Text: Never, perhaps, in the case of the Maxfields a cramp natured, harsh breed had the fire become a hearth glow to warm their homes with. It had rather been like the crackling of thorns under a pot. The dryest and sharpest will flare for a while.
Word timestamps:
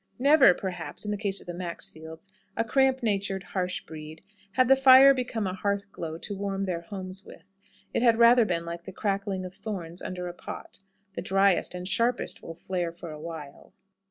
Never, 0.17 0.55
perhaps, 0.55 1.05
in 1.05 1.11
the 1.11 1.15
case 1.15 1.39
of 1.39 1.45
the 1.45 1.53
Maxfields 1.53 2.31
a 2.57 2.63
cramp 2.63 3.03
natured, 3.03 3.43
harsh 3.43 3.81
breed 3.85 4.23
had 4.53 4.67
the 4.67 4.75
fire 4.75 5.13
become 5.13 5.45
a 5.45 5.53
hearth 5.53 5.91
glow 5.91 6.17
to 6.17 6.35
warm 6.35 6.65
their 6.65 6.81
homes 6.81 7.23
with. 7.23 7.43
It 7.93 8.01
had 8.01 8.17
rather 8.17 8.43
been 8.43 8.65
like 8.65 8.85
the 8.85 8.93
crackling 8.93 9.45
of 9.45 9.53
thorns 9.53 10.01
under 10.01 10.27
a 10.27 10.33
pot. 10.33 10.79
The 11.13 11.21
dryest 11.21 11.75
and 11.75 11.87
sharpest 11.87 12.41
will 12.41 12.55
flare 12.55 12.91
for 12.91 13.11
a 13.11 13.21
while. 13.21 13.75